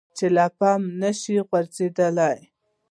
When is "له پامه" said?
0.35-0.89